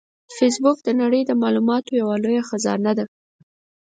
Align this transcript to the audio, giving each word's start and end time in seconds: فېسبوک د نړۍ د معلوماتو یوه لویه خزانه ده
فېسبوک 0.37 0.77
د 0.83 0.89
نړۍ 1.01 1.21
د 1.25 1.31
معلوماتو 1.41 1.91
یوه 2.01 2.15
لویه 2.23 2.43
خزانه 2.49 2.91
ده 2.97 3.05